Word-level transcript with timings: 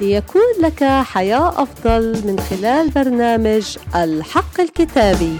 ليكون 0.00 0.42
لك 0.60 0.84
حياة 0.84 1.62
أفضل 1.62 2.26
من 2.26 2.40
خلال 2.40 2.90
برنامج 2.90 3.78
الحق 3.94 4.60
الكتابي. 4.60 5.36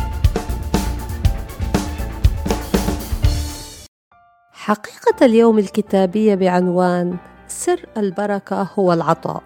حقيقة 4.53 5.27
اليوم 5.27 5.59
الكتابية 5.59 6.35
بعنوان 6.35 7.17
سر 7.49 7.87
البركة 7.97 8.69
هو 8.79 8.93
العطاء. 8.93 9.43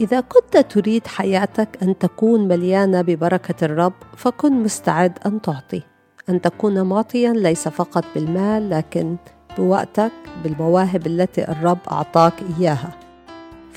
إذا 0.00 0.20
كنت 0.20 0.56
تريد 0.56 1.06
حياتك 1.06 1.68
أن 1.82 1.98
تكون 1.98 2.48
مليانة 2.48 3.02
ببركة 3.02 3.64
الرب 3.64 3.92
فكن 4.16 4.62
مستعد 4.62 5.18
أن 5.26 5.40
تعطي، 5.40 5.82
أن 6.28 6.40
تكون 6.40 6.82
معطيا 6.82 7.32
ليس 7.32 7.68
فقط 7.68 8.04
بالمال 8.14 8.70
لكن 8.70 9.16
بوقتك 9.58 10.12
بالمواهب 10.44 11.06
التي 11.06 11.48
الرب 11.48 11.78
أعطاك 11.92 12.34
إياها. 12.58 13.09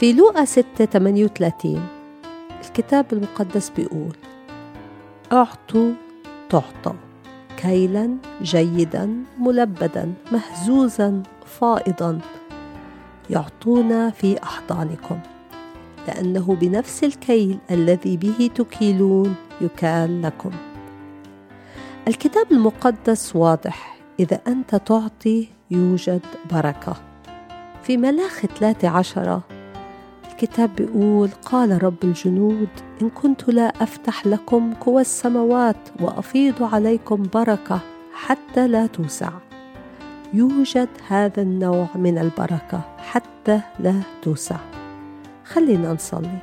في 0.04 0.13
لوقا 0.13 0.45
6 0.45 0.85
38 0.85 1.87
الكتاب 2.65 3.05
المقدس 3.14 3.69
بيقول 3.69 4.15
أعطوا 5.32 5.91
تعطوا 6.50 6.93
كيلا 7.57 8.18
جيدا 8.42 9.23
ملبدا 9.39 10.14
مهزوزا 10.31 11.23
فائضا 11.45 12.19
يعطون 13.29 14.09
في 14.09 14.43
أحضانكم 14.43 15.19
لأنه 16.07 16.56
بنفس 16.61 17.04
الكيل 17.04 17.57
الذي 17.71 18.17
به 18.17 18.50
تكيلون 18.56 19.36
يكال 19.61 20.21
لكم. 20.21 20.51
الكتاب 22.07 22.51
المقدس 22.51 23.36
واضح 23.36 23.97
إذا 24.20 24.39
أنت 24.47 24.75
تعطي 24.75 25.47
يوجد 25.71 26.21
بركة. 26.51 26.95
في 27.83 27.97
ملاخ 27.97 28.45
13 28.59 29.42
الكتاب 30.43 30.75
بيقول 30.75 31.29
قال 31.46 31.83
رب 31.83 32.03
الجنود 32.03 32.67
إن 33.02 33.09
كنت 33.09 33.50
لا 33.50 33.84
أفتح 33.84 34.28
لكم 34.28 34.73
قوى 34.73 35.02
السماوات 35.02 35.78
وأفيض 36.00 36.64
عليكم 36.64 37.23
بركة 37.34 37.80
حتى 38.14 38.67
لا 38.67 38.88
توسع. 38.88 39.30
يوجد 40.34 40.90
هذا 41.08 41.42
النوع 41.42 41.88
من 41.95 42.17
البركة 42.17 42.82
حتى 42.98 43.62
لا 43.80 44.02
توسع. 44.22 44.58
خلينا 45.45 45.94
نصلي. 45.94 46.38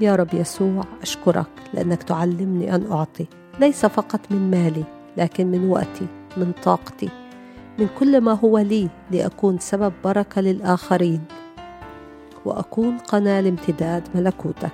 يا 0.00 0.14
رب 0.14 0.34
يسوع 0.34 0.84
أشكرك 1.02 1.50
لأنك 1.74 2.02
تعلمني 2.02 2.74
أن 2.74 2.92
أعطي 2.92 3.26
ليس 3.60 3.86
فقط 3.86 4.20
من 4.30 4.50
مالي 4.50 4.84
لكن 5.16 5.46
من 5.46 5.70
وقتي 5.70 6.06
من 6.36 6.52
طاقتي 6.62 7.08
من 7.78 7.88
كل 7.98 8.20
ما 8.20 8.32
هو 8.32 8.58
لي 8.58 8.88
لأكون 9.10 9.58
سبب 9.58 9.92
بركة 10.04 10.40
للآخرين. 10.40 11.39
وأكون 12.44 12.98
قناة 12.98 13.40
لامتداد 13.40 14.08
ملكوتك. 14.14 14.72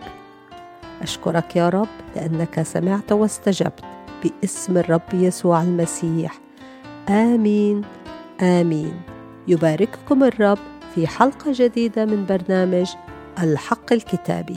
أشكرك 1.03 1.56
يا 1.56 1.69
رب 1.69 1.89
لأنك 2.17 2.62
سمعت 2.62 3.12
واستجبت 3.12 3.84
باسم 4.25 4.77
الرب 4.77 5.14
يسوع 5.14 5.62
المسيح. 5.62 6.39
آمين 7.09 7.83
آمين. 8.42 9.00
يبارككم 9.48 10.25
الرب 10.25 10.59
في 10.94 11.06
حلقة 11.06 11.53
جديدة 11.55 12.05
من 12.05 12.27
برنامج 12.27 12.91
الحق 13.42 13.92
الكتابي. 13.92 14.56